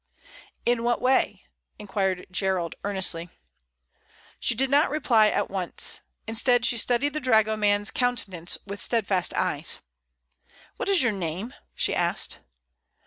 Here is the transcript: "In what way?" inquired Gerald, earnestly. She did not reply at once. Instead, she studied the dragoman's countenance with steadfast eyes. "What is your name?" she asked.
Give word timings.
"In 0.65 0.81
what 0.83 0.99
way?" 0.99 1.43
inquired 1.77 2.25
Gerald, 2.31 2.73
earnestly. 2.83 3.29
She 4.39 4.55
did 4.55 4.67
not 4.71 4.89
reply 4.89 5.27
at 5.29 5.51
once. 5.51 5.99
Instead, 6.25 6.65
she 6.65 6.75
studied 6.75 7.13
the 7.13 7.19
dragoman's 7.19 7.91
countenance 7.91 8.57
with 8.65 8.81
steadfast 8.81 9.31
eyes. 9.35 9.77
"What 10.77 10.89
is 10.89 11.03
your 11.03 11.11
name?" 11.11 11.53
she 11.75 11.93
asked. 11.93 12.39